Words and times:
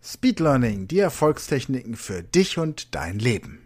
Speed 0.00 0.38
Learning, 0.38 0.86
die 0.86 1.00
Erfolgstechniken 1.00 1.96
für 1.96 2.22
dich 2.22 2.56
und 2.56 2.94
dein 2.94 3.18
Leben. 3.18 3.58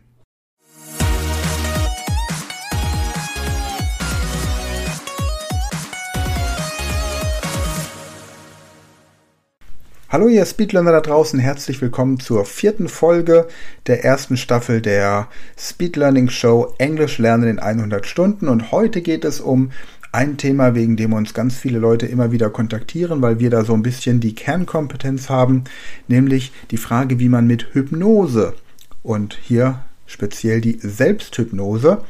Hallo 10.08 10.28
ihr 10.28 10.44
Speedlearner 10.44 10.92
da 10.92 11.00
draußen, 11.00 11.38
herzlich 11.38 11.80
willkommen 11.80 12.18
zur 12.18 12.44
vierten 12.44 12.88
Folge 12.88 13.46
der 13.86 14.04
ersten 14.04 14.36
Staffel 14.36 14.80
der 14.80 15.28
Speed 15.58 15.96
Learning 15.96 16.28
Show 16.28 16.74
Englisch 16.78 17.18
lernen 17.18 17.48
in 17.48 17.58
100 17.58 18.06
Stunden 18.06 18.48
und 18.48 18.72
heute 18.72 19.00
geht 19.00 19.24
es 19.24 19.40
um 19.40 19.70
ein 20.12 20.36
Thema, 20.36 20.74
wegen 20.74 20.96
dem 20.96 21.14
uns 21.14 21.32
ganz 21.32 21.56
viele 21.56 21.78
Leute 21.78 22.06
immer 22.06 22.30
wieder 22.30 22.50
kontaktieren, 22.50 23.22
weil 23.22 23.40
wir 23.40 23.48
da 23.48 23.64
so 23.64 23.72
ein 23.72 23.82
bisschen 23.82 24.20
die 24.20 24.34
Kernkompetenz 24.34 25.30
haben, 25.30 25.64
nämlich 26.06 26.52
die 26.70 26.76
Frage, 26.76 27.18
wie 27.18 27.30
man 27.30 27.46
mit 27.46 27.74
Hypnose 27.74 28.54
und 29.02 29.38
hier 29.42 29.80
speziell 30.06 30.60
die 30.60 30.78
Selbsthypnose 30.78 32.04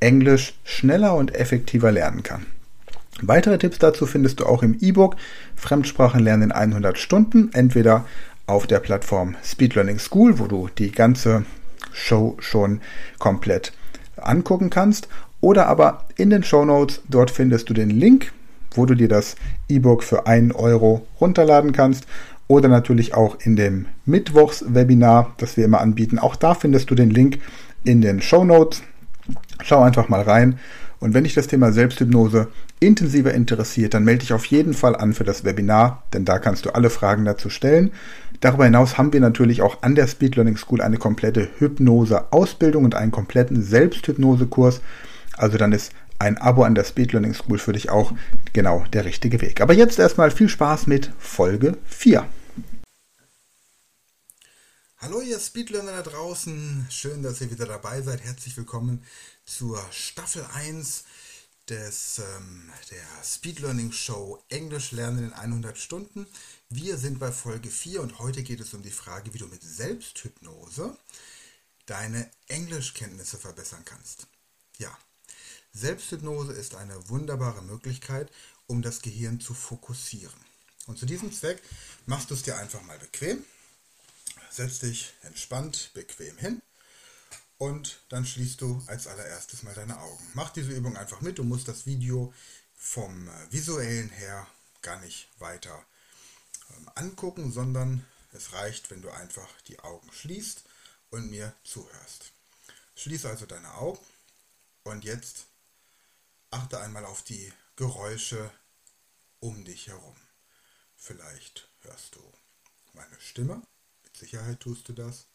Englisch 0.00 0.54
schneller 0.64 1.16
und 1.16 1.34
effektiver 1.34 1.90
lernen 1.90 2.22
kann. 2.22 2.44
Weitere 3.22 3.56
Tipps 3.56 3.78
dazu 3.78 4.04
findest 4.04 4.40
du 4.40 4.46
auch 4.46 4.62
im 4.62 4.76
E-Book 4.78 5.16
Fremdsprachen 5.54 6.20
lernen 6.20 6.50
in 6.50 6.52
100 6.52 6.98
Stunden, 6.98 7.50
entweder 7.54 8.04
auf 8.46 8.66
der 8.66 8.80
Plattform 8.80 9.36
Speed 9.42 9.74
Learning 9.74 9.98
School, 9.98 10.38
wo 10.38 10.46
du 10.46 10.68
die 10.76 10.92
ganze 10.92 11.46
Show 11.92 12.36
schon 12.40 12.82
komplett 13.18 13.72
angucken 14.16 14.68
kannst, 14.68 15.08
oder 15.46 15.68
aber 15.68 16.06
in 16.16 16.30
den 16.30 16.42
Show 16.42 16.64
Notes, 16.64 17.02
dort 17.08 17.30
findest 17.30 17.70
du 17.70 17.72
den 17.72 17.88
Link, 17.88 18.32
wo 18.72 18.84
du 18.84 18.96
dir 18.96 19.06
das 19.06 19.36
E-Book 19.68 20.02
für 20.02 20.26
1 20.26 20.52
Euro 20.56 21.06
runterladen 21.20 21.70
kannst. 21.70 22.04
Oder 22.48 22.68
natürlich 22.68 23.14
auch 23.14 23.36
in 23.38 23.54
dem 23.54 23.86
Mittwochs-Webinar, 24.06 25.34
das 25.36 25.56
wir 25.56 25.64
immer 25.64 25.80
anbieten. 25.80 26.18
Auch 26.18 26.34
da 26.34 26.54
findest 26.54 26.90
du 26.90 26.96
den 26.96 27.10
Link 27.10 27.38
in 27.84 28.00
den 28.00 28.20
Show 28.20 28.44
Notes. 28.44 28.82
Schau 29.62 29.84
einfach 29.84 30.08
mal 30.08 30.22
rein. 30.22 30.58
Und 30.98 31.14
wenn 31.14 31.22
dich 31.22 31.34
das 31.34 31.46
Thema 31.46 31.70
Selbsthypnose 31.70 32.48
intensiver 32.80 33.32
interessiert, 33.32 33.94
dann 33.94 34.02
melde 34.02 34.22
dich 34.22 34.32
auf 34.32 34.46
jeden 34.46 34.74
Fall 34.74 34.96
an 34.96 35.12
für 35.12 35.22
das 35.22 35.44
Webinar, 35.44 36.02
denn 36.12 36.24
da 36.24 36.40
kannst 36.40 36.66
du 36.66 36.70
alle 36.70 36.90
Fragen 36.90 37.24
dazu 37.24 37.50
stellen. 37.50 37.92
Darüber 38.40 38.64
hinaus 38.64 38.98
haben 38.98 39.12
wir 39.12 39.20
natürlich 39.20 39.62
auch 39.62 39.82
an 39.84 39.94
der 39.94 40.08
Speed 40.08 40.34
Learning 40.34 40.56
School 40.56 40.82
eine 40.82 40.96
komplette 40.96 41.50
Hypnose-Ausbildung 41.58 42.84
und 42.84 42.96
einen 42.96 43.12
kompletten 43.12 43.62
Selbsthypnose-Kurs. 43.62 44.80
Also 45.36 45.58
dann 45.58 45.72
ist 45.72 45.92
ein 46.18 46.38
Abo 46.38 46.62
an 46.64 46.74
der 46.74 46.84
Speed 46.84 47.12
Learning 47.12 47.34
School 47.34 47.58
für 47.58 47.72
dich 47.72 47.90
auch 47.90 48.12
genau 48.52 48.84
der 48.92 49.04
richtige 49.04 49.40
Weg. 49.40 49.60
Aber 49.60 49.74
jetzt 49.74 49.98
erstmal 49.98 50.30
viel 50.30 50.48
Spaß 50.48 50.86
mit 50.86 51.12
Folge 51.18 51.76
4. 51.86 52.26
Hallo 54.98 55.20
ihr 55.20 55.38
Speedlearner 55.38 56.02
da 56.02 56.02
draußen, 56.02 56.86
schön, 56.90 57.22
dass 57.22 57.40
ihr 57.40 57.50
wieder 57.50 57.66
dabei 57.66 58.00
seid. 58.00 58.24
Herzlich 58.24 58.56
willkommen 58.56 59.04
zur 59.44 59.84
Staffel 59.90 60.44
1 60.54 61.04
des, 61.68 62.18
ähm, 62.18 62.70
der 62.90 63.24
Speed 63.24 63.60
Learning 63.60 63.92
Show 63.92 64.42
Englisch 64.48 64.92
lernen 64.92 65.24
in 65.24 65.32
100 65.34 65.76
Stunden. 65.76 66.26
Wir 66.70 66.96
sind 66.96 67.18
bei 67.18 67.30
Folge 67.30 67.68
4 67.68 68.00
und 68.00 68.18
heute 68.18 68.42
geht 68.42 68.60
es 68.60 68.72
um 68.72 68.82
die 68.82 68.90
Frage, 68.90 69.34
wie 69.34 69.38
du 69.38 69.46
mit 69.46 69.62
Selbsthypnose 69.62 70.96
deine 71.84 72.30
Englischkenntnisse 72.48 73.36
verbessern 73.36 73.82
kannst. 73.84 74.26
Ja, 74.78 74.96
Selbsthypnose 75.72 76.52
ist 76.52 76.74
eine 76.74 77.08
wunderbare 77.08 77.62
Möglichkeit, 77.62 78.30
um 78.66 78.82
das 78.82 79.02
Gehirn 79.02 79.40
zu 79.40 79.54
fokussieren. 79.54 80.40
Und 80.86 80.98
zu 80.98 81.06
diesem 81.06 81.32
Zweck 81.32 81.62
machst 82.06 82.30
du 82.30 82.34
es 82.34 82.42
dir 82.42 82.56
einfach 82.56 82.82
mal 82.82 82.98
bequem. 82.98 83.44
Setz 84.50 84.78
dich 84.78 85.12
entspannt, 85.22 85.90
bequem 85.94 86.36
hin 86.38 86.62
und 87.58 88.00
dann 88.08 88.26
schließt 88.26 88.60
du 88.60 88.82
als 88.86 89.06
allererstes 89.06 89.62
mal 89.62 89.74
deine 89.74 89.98
Augen. 89.98 90.24
Mach 90.34 90.50
diese 90.50 90.72
Übung 90.72 90.96
einfach 90.96 91.20
mit. 91.20 91.38
Du 91.38 91.44
musst 91.44 91.68
das 91.68 91.86
Video 91.86 92.32
vom 92.74 93.28
äh, 93.28 93.52
visuellen 93.52 94.10
her 94.10 94.46
gar 94.82 95.00
nicht 95.00 95.28
weiter 95.38 95.84
ähm, 96.76 96.90
angucken, 96.94 97.52
sondern 97.52 98.04
es 98.32 98.52
reicht, 98.52 98.90
wenn 98.90 99.02
du 99.02 99.10
einfach 99.10 99.48
die 99.68 99.78
Augen 99.80 100.10
schließt 100.12 100.62
und 101.10 101.30
mir 101.30 101.54
zuhörst. 101.64 102.32
Schließ 102.94 103.24
also 103.26 103.46
deine 103.46 103.74
Augen 103.74 104.04
und 104.84 105.04
jetzt 105.04 105.46
achte 106.50 106.80
einmal 106.80 107.04
auf 107.04 107.22
die 107.22 107.52
Geräusche 107.76 108.50
um 109.40 109.64
dich 109.64 109.88
herum. 109.88 110.16
Vielleicht 110.96 111.68
hörst 111.80 112.14
du 112.14 112.32
meine 112.94 113.20
Stimme, 113.20 113.62
mit 114.02 114.16
Sicherheit 114.16 114.60
tust 114.60 114.88
du 114.88 114.92
das. 114.92 115.28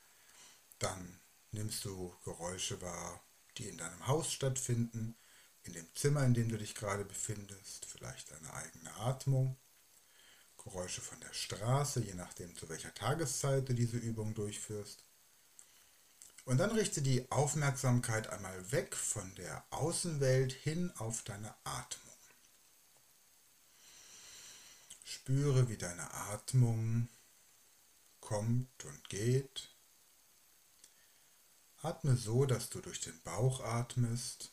Dann 0.79 1.19
nimmst 1.51 1.85
du 1.85 2.15
Geräusche 2.23 2.81
wahr, 2.81 3.23
die 3.57 3.67
in 3.67 3.77
deinem 3.77 4.07
Haus 4.07 4.31
stattfinden, 4.31 5.15
in 5.63 5.73
dem 5.73 5.87
Zimmer, 5.93 6.25
in 6.25 6.33
dem 6.33 6.49
du 6.49 6.57
dich 6.57 6.73
gerade 6.73 7.05
befindest, 7.05 7.85
vielleicht 7.85 8.31
deine 8.31 8.51
eigene 8.53 8.93
Atmung, 8.95 9.57
Geräusche 10.63 11.01
von 11.01 11.19
der 11.19 11.33
Straße, 11.33 12.01
je 12.01 12.13
nachdem 12.13 12.55
zu 12.55 12.69
welcher 12.69 12.93
Tageszeit 12.93 13.67
du 13.69 13.73
diese 13.73 13.97
Übung 13.97 14.33
durchführst. 14.33 15.03
Und 16.45 16.57
dann 16.57 16.71
richte 16.71 17.01
die 17.01 17.29
Aufmerksamkeit 17.31 18.27
einmal 18.27 18.71
weg 18.71 18.95
von 18.95 19.33
der 19.35 19.63
Außenwelt 19.69 20.51
hin 20.53 20.91
auf 20.97 21.21
deine 21.23 21.53
Atmung. 21.63 22.15
Spüre, 25.03 25.69
wie 25.69 25.77
deine 25.77 26.13
Atmung 26.13 27.09
kommt 28.19 28.85
und 28.85 29.09
geht 29.09 29.71
Atme 31.83 32.15
so, 32.15 32.45
dass 32.45 32.69
du 32.69 32.79
durch 32.79 33.01
den 33.01 33.19
Bauch 33.21 33.59
atmest. 33.61 34.51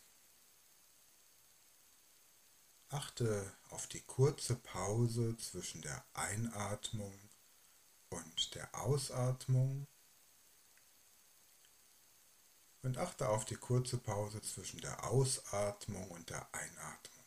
Achte 2.89 3.53
auf 3.69 3.87
die 3.87 4.01
kurze 4.01 4.57
Pause 4.57 5.37
zwischen 5.37 5.83
der 5.83 6.03
Einatmung 6.15 7.13
und 8.09 8.55
der 8.55 8.75
Ausatmung. 8.75 9.87
Und 12.89 12.97
achte 12.97 13.29
auf 13.29 13.45
die 13.45 13.57
kurze 13.57 13.99
Pause 13.99 14.41
zwischen 14.41 14.81
der 14.81 15.05
Ausatmung 15.05 16.11
und 16.11 16.31
der 16.31 16.49
Einatmung. 16.55 17.25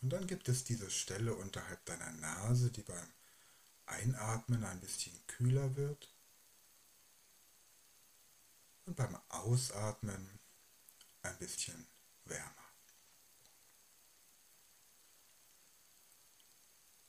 Und 0.00 0.08
dann 0.08 0.26
gibt 0.26 0.48
es 0.48 0.64
diese 0.64 0.90
Stelle 0.90 1.34
unterhalb 1.34 1.84
deiner 1.84 2.10
Nase, 2.12 2.70
die 2.70 2.80
beim 2.80 3.12
Einatmen 3.84 4.64
ein 4.64 4.80
bisschen 4.80 5.12
kühler 5.26 5.76
wird 5.76 6.10
und 8.86 8.96
beim 8.96 9.14
Ausatmen 9.28 10.40
ein 11.20 11.36
bisschen 11.36 11.86
wärmer. 12.24 12.72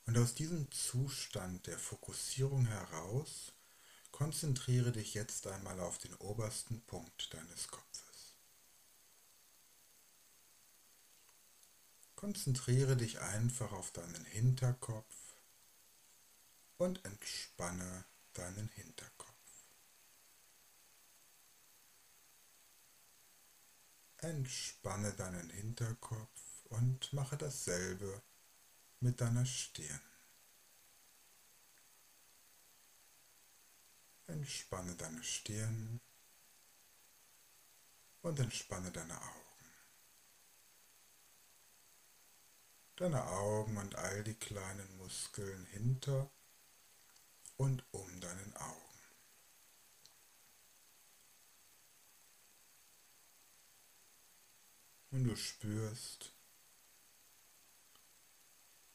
Und 0.04 0.18
aus 0.18 0.34
diesem 0.34 0.70
Zustand 0.70 1.66
der 1.66 1.78
Fokussierung 1.78 2.66
heraus 2.66 3.54
konzentriere 4.20 4.92
dich 4.92 5.14
jetzt 5.14 5.46
einmal 5.46 5.80
auf 5.80 5.96
den 5.96 6.14
obersten 6.16 6.82
Punkt 6.82 7.32
deines 7.32 7.68
Kopfes. 7.68 8.34
Konzentriere 12.16 12.98
dich 12.98 13.18
einfach 13.18 13.72
auf 13.72 13.92
deinen 13.92 14.26
Hinterkopf 14.26 15.16
und 16.76 17.02
entspanne 17.06 18.04
deinen 18.34 18.68
Hinterkopf. 18.68 19.64
Entspanne 24.18 25.14
deinen 25.14 25.48
Hinterkopf 25.48 26.66
und 26.68 27.10
mache 27.14 27.38
dasselbe 27.38 28.20
mit 29.00 29.22
deiner 29.22 29.46
Stirn. 29.46 30.09
Entspanne 34.30 34.94
deine 34.96 35.22
Stirn 35.22 36.00
und 38.22 38.38
entspanne 38.38 38.90
deine 38.90 39.20
Augen. 39.20 39.40
deine 43.00 43.26
Augen 43.28 43.78
und 43.78 43.96
all 43.96 44.22
die 44.24 44.34
kleinen 44.34 44.98
Muskeln 44.98 45.64
hinter 45.66 46.30
und 47.56 47.82
um 47.92 48.20
deinen 48.20 48.54
Augen. 48.58 49.00
Und 55.12 55.24
du 55.24 55.34
spürst, 55.34 56.34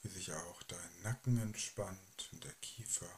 wie 0.03 0.09
sich 0.09 0.31
auch 0.31 0.61
dein 0.63 1.01
Nacken 1.01 1.39
entspannt 1.39 2.29
und 2.31 2.43
der 2.43 2.53
Kiefer. 2.61 3.09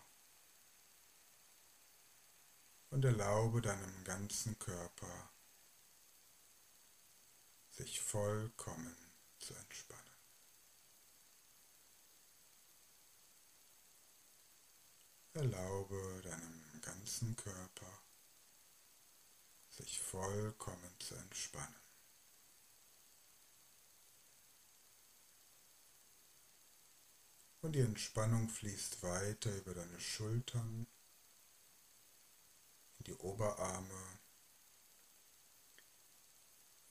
Und 2.90 3.04
erlaube 3.04 3.62
deinem 3.62 4.04
ganzen 4.04 4.58
Körper, 4.60 5.30
sich 7.72 8.00
vollkommen 8.00 8.96
zu 9.40 9.54
entspannen. 9.54 10.04
Erlaube 15.34 16.22
deinem 16.24 16.82
ganzen 16.82 17.36
Körper, 17.36 18.00
sich 19.70 20.00
vollkommen 20.00 21.00
zu 21.00 21.14
entspannen. 21.16 21.76
Und 27.62 27.74
die 27.74 27.82
Entspannung 27.82 28.50
fließt 28.50 29.04
weiter 29.04 29.56
über 29.56 29.74
deine 29.74 30.00
Schultern, 30.00 30.88
die 33.08 33.16
Oberarme, 33.16 34.20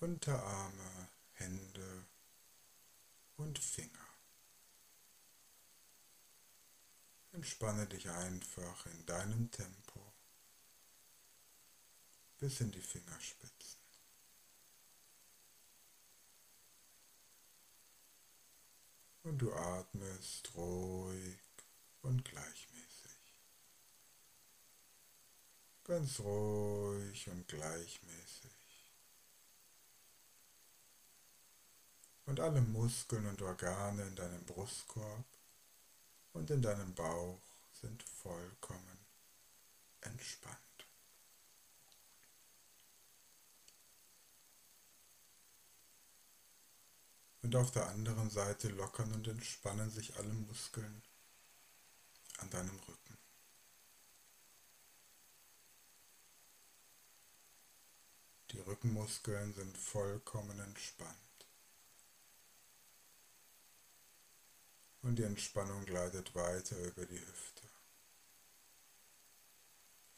Unterarme, 0.01 1.09
Hände 1.35 2.07
und 3.37 3.59
Finger. 3.59 4.09
Entspanne 7.33 7.87
dich 7.87 8.09
einfach 8.09 8.87
in 8.87 9.05
deinem 9.05 9.51
Tempo 9.51 10.01
bis 12.39 12.61
in 12.61 12.73
die 12.73 12.81
Fingerspitzen. 12.81 13.81
Und 19.23 19.39
du 19.39 19.53
atmest 19.53 20.55
ruhig 20.55 21.39
und 22.03 22.25
gleichmäßig. 22.25 22.76
Ganz 25.87 26.19
ruhig 26.19 27.29
und 27.29 27.47
gleichmäßig. 27.47 28.51
Und 32.25 32.41
alle 32.41 32.61
Muskeln 32.61 33.25
und 33.25 33.41
Organe 33.41 34.03
in 34.03 34.17
deinem 34.17 34.45
Brustkorb 34.47 35.25
und 36.33 36.51
in 36.51 36.61
deinem 36.61 36.93
Bauch 36.93 37.41
sind 37.81 38.03
vollkommen 38.03 38.99
entspannt. 40.01 40.57
Und 47.43 47.55
auf 47.55 47.71
der 47.71 47.87
anderen 47.87 48.29
Seite 48.29 48.71
lockern 48.71 49.13
und 49.13 49.29
entspannen 49.29 49.89
sich 49.93 50.17
alle 50.17 50.35
Muskeln 50.35 51.01
an 52.39 52.51
deinem 52.51 52.77
Rücken. 52.77 53.26
Die 58.53 58.61
Rückenmuskeln 58.61 59.55
sind 59.55 59.77
vollkommen 59.77 60.59
entspannt. 60.61 61.17
Und 65.03 65.17
die 65.17 65.25
Entspannung 65.25 65.85
gleitet 65.85 66.35
weiter 66.35 66.77
über 66.79 67.07
die 67.07 67.21
Hüfte. 67.21 67.63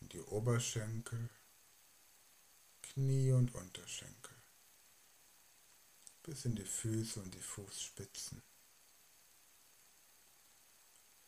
In 0.01 0.09
die 0.09 0.21
Oberschenkel, 0.21 1.29
Knie 2.83 3.33
und 3.33 3.55
Unterschenkel 3.55 4.39
bis 6.29 6.45
in 6.45 6.55
die 6.55 6.65
Füße 6.65 7.21
und 7.21 7.35
die 7.35 7.41
Fußspitzen. 7.41 8.43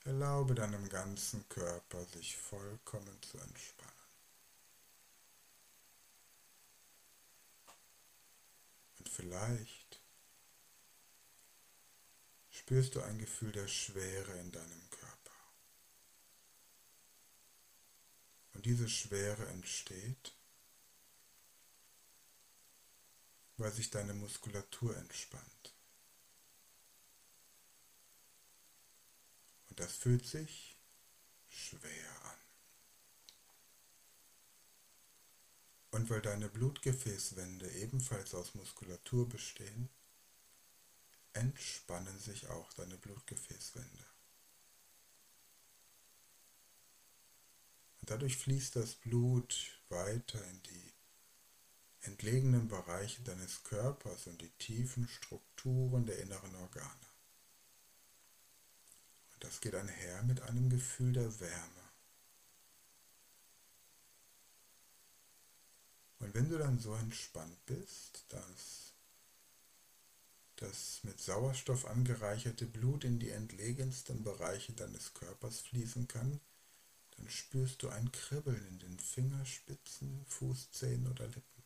Erlaube 0.04 0.54
deinem 0.54 0.86
ganzen 0.90 1.48
Körper 1.48 2.04
sich 2.04 2.36
vollkommen 2.36 3.16
zu 3.22 3.38
entspannen. 3.38 3.94
Und 8.98 9.08
vielleicht 9.20 10.00
spürst 12.50 12.94
du 12.94 13.02
ein 13.02 13.18
Gefühl 13.18 13.52
der 13.52 13.68
Schwere 13.68 14.32
in 14.38 14.50
deinem 14.50 14.90
Körper. 14.90 15.36
Und 18.54 18.64
diese 18.64 18.88
Schwere 18.88 19.46
entsteht, 19.48 20.34
weil 23.58 23.70
sich 23.72 23.90
deine 23.90 24.14
Muskulatur 24.14 24.96
entspannt. 24.96 25.74
Und 29.68 29.78
das 29.80 29.96
fühlt 29.96 30.26
sich 30.26 30.76
schwer 31.50 32.24
an. 32.24 32.39
Und 35.90 36.08
weil 36.08 36.22
deine 36.22 36.48
Blutgefäßwände 36.48 37.68
ebenfalls 37.72 38.34
aus 38.34 38.54
Muskulatur 38.54 39.28
bestehen, 39.28 39.88
entspannen 41.32 42.18
sich 42.18 42.48
auch 42.48 42.72
deine 42.74 42.96
Blutgefäßwände. 42.96 44.04
Und 48.00 48.10
dadurch 48.10 48.36
fließt 48.36 48.76
das 48.76 48.94
Blut 48.94 49.80
weiter 49.88 50.42
in 50.44 50.62
die 50.62 50.92
entlegenen 52.02 52.68
Bereiche 52.68 53.22
deines 53.22 53.62
Körpers 53.62 54.26
und 54.26 54.40
die 54.40 54.50
tiefen 54.58 55.06
Strukturen 55.08 56.06
der 56.06 56.18
inneren 56.18 56.54
Organe. 56.56 57.10
Und 59.34 59.44
das 59.44 59.60
geht 59.60 59.74
einher 59.74 60.22
mit 60.22 60.40
einem 60.42 60.70
Gefühl 60.70 61.12
der 61.12 61.40
Wärme. 61.40 61.79
Und 66.30 66.36
wenn 66.36 66.48
du 66.48 66.58
dann 66.58 66.78
so 66.78 66.94
entspannt 66.94 67.66
bist, 67.66 68.24
dass 68.28 68.92
das 70.54 71.00
mit 71.02 71.20
Sauerstoff 71.20 71.86
angereicherte 71.86 72.66
Blut 72.66 73.02
in 73.02 73.18
die 73.18 73.30
entlegensten 73.30 74.22
Bereiche 74.22 74.72
deines 74.74 75.12
Körpers 75.12 75.58
fließen 75.58 76.06
kann, 76.06 76.38
dann 77.16 77.28
spürst 77.28 77.82
du 77.82 77.88
ein 77.88 78.12
Kribbeln 78.12 78.64
in 78.68 78.78
den 78.78 78.96
Fingerspitzen, 79.00 80.24
Fußzähnen 80.28 81.10
oder 81.10 81.26
Lippen. 81.26 81.64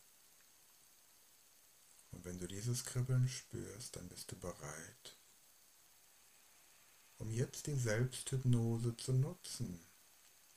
Und 2.12 2.24
wenn 2.24 2.38
du 2.38 2.48
dieses 2.48 2.86
Kribbeln 2.86 3.28
spürst, 3.28 3.96
dann 3.96 4.08
bist 4.08 4.32
du 4.32 4.36
bereit, 4.36 5.18
um 7.18 7.30
jetzt 7.30 7.66
die 7.66 7.76
Selbsthypnose 7.76 8.96
zu 8.96 9.12
nutzen, 9.12 9.78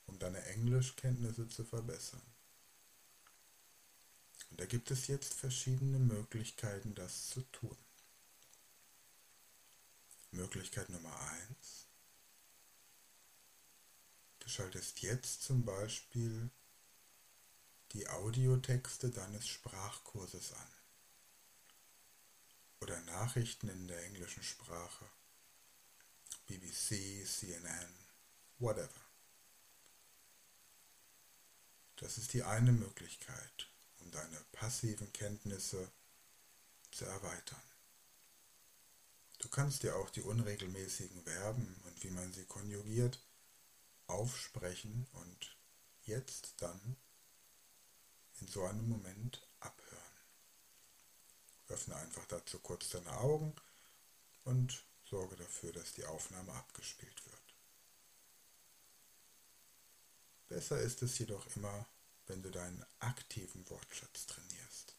um 0.05 0.17
deine 0.17 0.41
Englischkenntnisse 0.45 1.49
zu 1.49 1.65
verbessern. 1.65 2.37
Und 4.49 4.59
da 4.59 4.65
gibt 4.65 4.91
es 4.91 5.07
jetzt 5.07 5.33
verschiedene 5.33 5.99
Möglichkeiten, 5.99 6.95
das 6.95 7.29
zu 7.29 7.41
tun. 7.51 7.77
Möglichkeit 10.31 10.89
Nummer 10.89 11.19
eins: 11.19 11.87
Du 14.39 14.49
schaltest 14.49 15.01
jetzt 15.01 15.43
zum 15.43 15.65
Beispiel 15.65 16.49
die 17.93 18.07
Audiotexte 18.07 19.09
deines 19.09 19.47
Sprachkurses 19.47 20.53
an 20.53 20.67
oder 22.81 22.99
Nachrichten 23.01 23.69
in 23.69 23.87
der 23.87 24.03
englischen 24.05 24.43
Sprache. 24.43 25.05
BBC, 26.47 27.25
CNN, 27.25 27.93
whatever. 28.59 29.01
Das 31.97 32.17
ist 32.17 32.33
die 32.33 32.43
eine 32.43 32.71
Möglichkeit, 32.71 33.67
um 33.99 34.11
deine 34.11 34.39
passiven 34.51 35.11
Kenntnisse 35.13 35.91
zu 36.91 37.05
erweitern. 37.05 37.61
Du 39.39 39.49
kannst 39.49 39.83
dir 39.83 39.95
auch 39.95 40.09
die 40.09 40.21
unregelmäßigen 40.21 41.23
Verben 41.23 41.79
und 41.85 42.03
wie 42.03 42.09
man 42.09 42.33
sie 42.33 42.45
konjugiert 42.45 43.19
aufsprechen 44.07 45.05
und 45.13 45.57
jetzt 46.03 46.55
dann 46.59 46.97
in 48.39 48.47
so 48.47 48.63
einem 48.63 48.87
Moment 48.87 49.47
abhören. 49.59 50.03
Öffne 51.67 51.95
einfach 51.97 52.25
dazu 52.27 52.59
kurz 52.59 52.89
deine 52.89 53.11
Augen 53.17 53.53
und 54.45 54.85
sorge 55.03 55.35
dafür, 55.35 55.73
dass 55.73 55.93
die 55.93 56.05
Aufnahme 56.05 56.53
abgespielt 56.53 57.25
wird. 57.25 57.37
Besser 60.47 60.79
ist 60.79 61.01
es 61.01 61.17
jedoch 61.19 61.45
immer, 61.55 61.85
wenn 62.27 62.41
du 62.43 62.51
deinen 62.51 62.86
aktiven 63.00 63.67
Wortschatz 63.69 64.25
trainierst. 64.27 64.96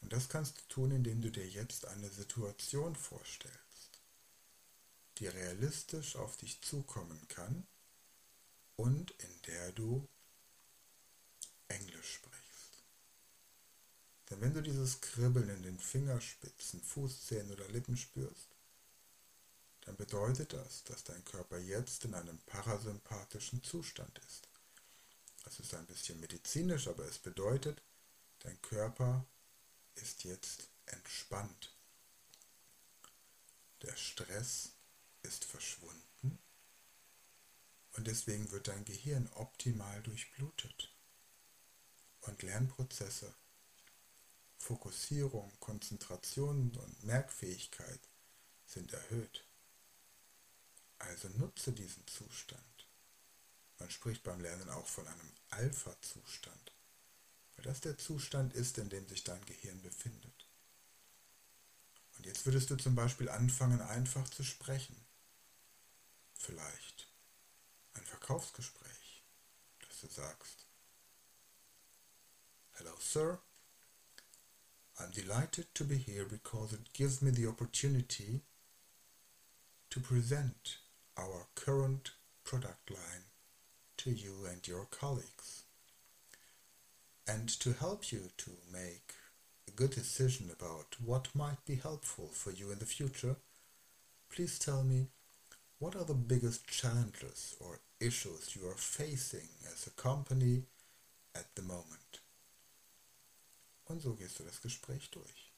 Und 0.00 0.12
das 0.12 0.28
kannst 0.28 0.58
du 0.58 0.62
tun, 0.68 0.90
indem 0.92 1.20
du 1.20 1.30
dir 1.30 1.46
jetzt 1.46 1.86
eine 1.86 2.08
Situation 2.10 2.96
vorstellst. 2.96 4.00
die 5.18 5.26
realistisch 5.28 6.16
auf 6.16 6.36
dich 6.38 6.60
zukommen 6.62 7.28
kann 7.28 7.66
und 8.76 9.10
in 9.10 9.42
der 9.46 9.72
du 9.72 10.08
Englisch 11.68 12.14
sprichst. 12.14 12.82
Denn 14.30 14.40
wenn 14.40 14.54
du 14.54 14.62
dieses 14.62 15.00
Kribbeln 15.00 15.50
in 15.50 15.62
den 15.62 15.78
Fingerspitzen, 15.78 16.80
Fußzähnen 16.82 17.52
oder 17.52 17.68
Lippen 17.68 17.96
spürst, 17.96 18.48
dann 19.82 19.96
bedeutet 19.96 20.52
das, 20.52 20.84
dass 20.84 21.04
dein 21.04 21.24
Körper 21.24 21.58
jetzt 21.58 22.04
in 22.04 22.14
einem 22.14 22.38
parasympathischen 22.46 23.62
Zustand 23.62 24.18
ist. 24.26 24.48
Das 25.44 25.58
ist 25.58 25.74
ein 25.74 25.86
bisschen 25.86 26.20
medizinisch, 26.20 26.88
aber 26.88 27.04
es 27.04 27.18
bedeutet, 27.18 27.82
dein 28.40 28.60
Körper 28.62 29.26
ist 29.94 30.24
jetzt 30.24 30.68
entspannt. 30.86 31.74
Der 33.82 33.96
Stress 33.96 34.72
ist 35.22 35.44
verschwunden 35.44 36.38
und 37.92 38.06
deswegen 38.06 38.50
wird 38.50 38.68
dein 38.68 38.84
Gehirn 38.84 39.28
optimal 39.34 40.02
durchblutet. 40.02 40.94
Und 42.22 42.42
Lernprozesse, 42.42 43.34
Fokussierung, 44.58 45.50
Konzentration 45.58 46.76
und 46.76 47.04
Merkfähigkeit 47.04 48.00
sind 48.66 48.92
erhöht. 48.92 49.44
Also 50.98 51.28
nutze 51.30 51.72
diesen 51.72 52.06
Zustand. 52.06 52.79
Man 53.80 53.90
spricht 53.90 54.22
beim 54.22 54.40
Lernen 54.40 54.68
auch 54.68 54.86
von 54.86 55.06
einem 55.08 55.32
Alpha-Zustand, 55.48 56.72
weil 57.56 57.64
das 57.64 57.80
der 57.80 57.96
Zustand 57.96 58.54
ist, 58.54 58.76
in 58.78 58.90
dem 58.90 59.08
sich 59.08 59.24
dein 59.24 59.44
Gehirn 59.46 59.80
befindet. 59.80 60.46
Und 62.18 62.26
jetzt 62.26 62.44
würdest 62.44 62.68
du 62.70 62.76
zum 62.76 62.94
Beispiel 62.94 63.30
anfangen, 63.30 63.80
einfach 63.80 64.28
zu 64.28 64.44
sprechen. 64.44 64.94
Vielleicht 66.34 67.08
ein 67.94 68.04
Verkaufsgespräch, 68.04 69.22
dass 69.80 70.00
du 70.00 70.08
sagst, 70.08 70.66
Hello, 72.72 72.94
Sir. 73.00 73.40
I'm 74.98 75.10
delighted 75.12 75.74
to 75.74 75.84
be 75.84 75.96
here 75.96 76.26
because 76.26 76.74
it 76.74 76.92
gives 76.92 77.22
me 77.22 77.30
the 77.30 77.46
opportunity 77.46 78.42
to 79.88 80.00
present 80.00 80.78
our 81.16 81.46
current 81.54 82.12
product 82.44 82.90
line 82.90 83.29
to 84.04 84.10
you 84.10 84.46
and 84.50 84.66
your 84.66 84.86
colleagues 84.90 85.64
and 87.28 87.48
to 87.48 87.74
help 87.74 88.10
you 88.10 88.30
to 88.38 88.50
make 88.72 89.12
a 89.68 89.70
good 89.70 89.90
decision 89.90 90.50
about 90.50 90.96
what 91.04 91.28
might 91.34 91.62
be 91.66 91.74
helpful 91.74 92.30
for 92.32 92.50
you 92.50 92.70
in 92.70 92.78
the 92.78 92.86
future, 92.86 93.36
please 94.34 94.58
tell 94.58 94.82
me 94.82 95.08
what 95.78 95.94
are 95.94 96.04
the 96.04 96.14
biggest 96.14 96.66
challenges 96.66 97.56
or 97.60 97.80
issues 98.00 98.56
you 98.56 98.66
are 98.66 98.74
facing 98.74 99.48
as 99.70 99.86
a 99.86 100.02
company 100.02 100.62
at 101.34 101.54
the 101.54 101.62
moment. 101.62 102.20
Und 103.86 104.00
so 104.00 104.14
gehst 104.14 104.38
du 104.38 104.44
das 104.44 104.62
Gespräch 104.62 105.10
durch. 105.10 105.49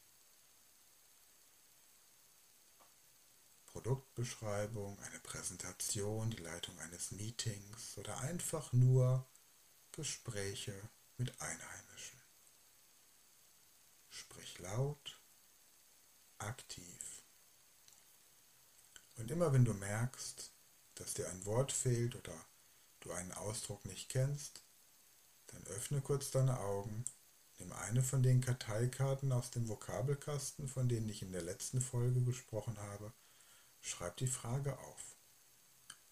Produktbeschreibung, 3.72 4.98
eine 5.00 5.18
Präsentation, 5.20 6.30
die 6.30 6.42
Leitung 6.42 6.78
eines 6.80 7.10
Meetings 7.10 7.96
oder 7.96 8.20
einfach 8.20 8.72
nur 8.72 9.26
Gespräche 9.92 10.74
mit 11.16 11.40
Einheimischen. 11.40 12.20
Sprich 14.10 14.58
laut, 14.58 15.20
aktiv. 16.38 17.22
Und 19.16 19.30
immer 19.30 19.52
wenn 19.52 19.64
du 19.64 19.72
merkst, 19.72 20.50
dass 20.94 21.14
dir 21.14 21.28
ein 21.30 21.44
Wort 21.46 21.72
fehlt 21.72 22.14
oder 22.14 22.34
du 23.00 23.12
einen 23.12 23.32
Ausdruck 23.32 23.84
nicht 23.86 24.08
kennst, 24.08 24.62
dann 25.48 25.66
öffne 25.68 26.00
kurz 26.00 26.30
deine 26.30 26.60
Augen, 26.60 27.04
nimm 27.58 27.72
eine 27.72 28.02
von 28.02 28.22
den 28.22 28.40
Karteikarten 28.40 29.32
aus 29.32 29.50
dem 29.50 29.68
Vokabelkasten, 29.68 30.68
von 30.68 30.88
denen 30.88 31.08
ich 31.08 31.22
in 31.22 31.32
der 31.32 31.42
letzten 31.42 31.80
Folge 31.80 32.22
gesprochen 32.22 32.78
habe, 32.78 33.12
Schreib 33.84 34.16
die 34.16 34.28
Frage 34.28 34.78
auf. 34.78 35.16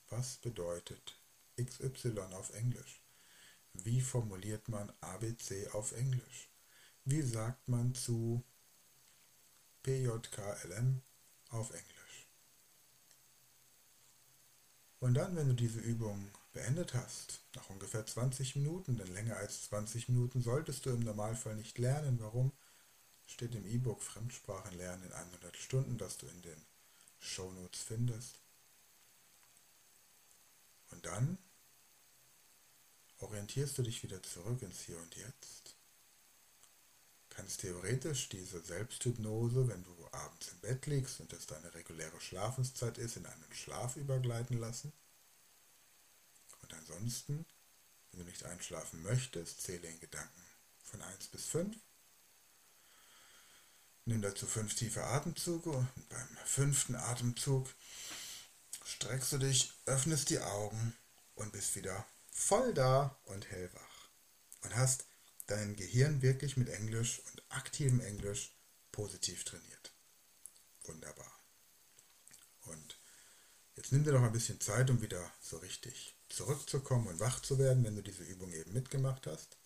Was 0.09 0.37
bedeutet 0.39 1.17
XY 1.57 2.19
auf 2.33 2.53
Englisch? 2.55 3.01
Wie 3.75 4.01
formuliert 4.01 4.69
man 4.69 4.93
ABC 5.01 5.69
auf 5.69 5.93
Englisch? 5.93 6.51
Wie 7.05 7.23
sagt 7.23 7.69
man 7.69 7.95
zu 7.95 8.43
PJKLM 9.85 11.01
auf 11.51 11.71
Englisch? 11.71 12.27
Und 14.99 15.15
dann, 15.15 15.37
wenn 15.37 15.49
du 15.49 15.55
diese 15.55 15.81
Übung 15.81 16.29
beendet 16.53 16.93
hast, 16.95 17.41
nach 17.55 17.71
ungefähr 17.71 18.05
20 18.05 18.57
Minuten, 18.57 18.97
denn 18.97 19.15
länger 19.15 19.37
als 19.37 19.67
20 19.67 20.09
Minuten 20.09 20.43
solltest 20.43 20.85
du 20.85 20.91
im 20.91 21.01
Normalfall 21.01 21.55
nicht 21.55 21.79
lernen. 21.79 22.19
Warum? 22.21 22.53
Steht 23.29 23.55
im 23.55 23.65
E-Book 23.65 24.03
Fremdsprachen 24.03 24.77
lernen 24.77 25.05
in 25.05 25.13
100 25.13 25.57
Stunden, 25.57 25.97
das 25.97 26.19
du 26.19 26.27
in 26.27 26.43
den 26.43 26.70
Shownotes 27.21 27.83
findest. 27.83 28.41
Und 30.91 31.07
dann 31.07 31.39
orientierst 33.19 33.79
du 33.79 33.83
dich 33.83 34.03
wieder 34.03 34.23
zurück 34.23 34.63
ins 34.63 34.81
Hier 34.81 34.99
und 34.99 35.15
Jetzt. 35.15 35.77
Kannst 37.29 37.61
theoretisch 37.61 38.29
diese 38.29 38.61
Selbsthypnose, 38.61 39.69
wenn 39.69 39.85
du 39.85 40.09
abends 40.13 40.49
im 40.49 40.59
Bett 40.61 40.87
liegst 40.87 41.21
und 41.21 41.33
es 41.33 41.47
deine 41.47 41.73
reguläre 41.75 42.21
Schlafenszeit 42.21 42.99
ist, 42.99 43.17
in 43.17 43.27
einen 43.27 43.53
Schlaf 43.53 43.97
übergleiten 43.97 44.59
lassen. 44.59 44.93
Und 46.63 46.75
ansonsten, 46.75 47.47
wenn 48.11 48.21
du 48.21 48.27
nicht 48.27 48.45
einschlafen 48.45 49.03
möchtest, 49.03 49.63
zähle 49.63 49.89
in 49.89 50.01
Gedanken 50.01 50.43
von 50.83 51.01
1 51.03 51.29
bis 51.29 51.47
5 51.47 51.77
Nimm 54.05 54.23
dazu 54.23 54.47
fünf 54.47 54.75
tiefe 54.75 55.05
Atemzüge 55.05 55.71
und 55.71 56.09
beim 56.09 56.29
fünften 56.45 56.95
Atemzug 56.95 57.69
streckst 58.85 59.33
du 59.33 59.39
dich, 59.39 59.73
öffnest 59.87 60.31
die 60.31 60.41
Augen 60.41 60.95
und 61.35 61.53
bist 61.53 61.77
wieder 61.77 62.07
voll 62.31 62.75
da 62.75 63.17
und 63.27 63.51
hellwach. 63.51 64.09
Und 64.63 64.77
hast 64.77 65.05
dein 65.47 65.77
Gehirn 65.77 66.23
wirklich 66.23 66.57
mit 66.57 66.69
Englisch 66.69 67.21
und 67.31 67.43
aktivem 67.51 68.01
Englisch 68.01 68.53
positiv 68.93 69.45
trainiert. 69.45 69.93
Wunderbar. 70.85 71.33
Und 72.67 72.99
jetzt 73.77 73.93
nimm 73.93 74.05
dir 74.05 74.13
doch 74.13 74.23
ein 74.23 74.33
bisschen 74.33 74.61
Zeit, 74.61 74.91
um 74.91 75.03
wieder 75.03 75.31
so 75.41 75.59
richtig 75.59 76.15
zurückzukommen 76.29 77.09
und 77.09 77.21
wach 77.21 77.41
zu 77.41 77.59
werden, 77.59 77.85
wenn 77.85 77.97
du 77.97 78.03
diese 78.03 78.23
Übung 78.23 78.53
eben 78.53 78.73
mitgemacht 78.73 79.27
hast. 79.27 79.57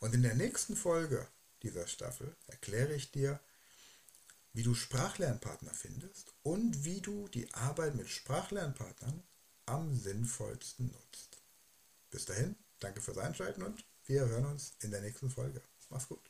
Und 0.00 0.14
in 0.14 0.22
der 0.22 0.34
nächsten 0.34 0.76
Folge 0.76 1.26
dieser 1.62 1.86
Staffel 1.86 2.34
erkläre 2.46 2.94
ich 2.94 3.10
dir, 3.10 3.40
wie 4.52 4.62
du 4.62 4.74
Sprachlernpartner 4.74 5.72
findest 5.72 6.34
und 6.42 6.84
wie 6.84 7.00
du 7.00 7.28
die 7.28 7.52
Arbeit 7.54 7.94
mit 7.94 8.08
Sprachlernpartnern 8.08 9.22
am 9.66 9.96
sinnvollsten 9.96 10.88
nutzt. 10.88 11.40
Bis 12.10 12.24
dahin, 12.24 12.56
danke 12.80 13.00
fürs 13.00 13.18
Einschalten 13.18 13.62
und 13.62 13.84
wir 14.06 14.26
hören 14.26 14.46
uns 14.46 14.74
in 14.80 14.90
der 14.90 15.00
nächsten 15.00 15.30
Folge. 15.30 15.62
Mach's 15.88 16.08
gut. 16.08 16.29